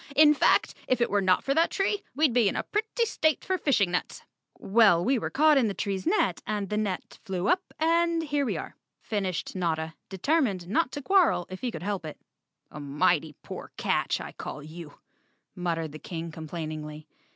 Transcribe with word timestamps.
In 0.15 0.33
fact, 0.33 0.73
if 0.87 0.99
it 0.99 1.11
were 1.11 1.21
not 1.21 1.43
for 1.43 1.53
that 1.53 1.69
tree, 1.69 2.01
we'd 2.15 2.33
be 2.33 2.49
in 2.49 2.55
a 2.55 2.63
pretty 2.63 3.05
state 3.05 3.45
for 3.45 3.55
fishing 3.59 3.91
nets." 3.91 4.23
"Well, 4.57 5.05
we 5.05 5.19
were 5.19 5.29
caught 5.29 5.59
in 5.59 5.67
the 5.67 5.75
tree's 5.75 6.07
net, 6.07 6.41
the 6.47 6.75
net 6.75 7.19
flew 7.23 7.47
up 7.47 7.61
and 7.79 8.23
here 8.23 8.43
we 8.43 8.57
are," 8.57 8.75
finished 9.03 9.55
Notta, 9.55 9.93
determined 10.09 10.67
not 10.67 10.91
to 10.93 11.03
quarrel 11.03 11.45
if 11.51 11.61
he 11.61 11.69
could 11.69 11.83
help 11.83 12.03
it. 12.03 12.19
"A 12.71 12.79
mighty 12.79 13.35
poor 13.43 13.73
catch, 13.77 14.19
I 14.19 14.31
call 14.31 14.63
you," 14.63 14.95
muttered 15.55 15.91
the 15.91 15.99
King 15.99 16.31
complainingly. 16.31 17.05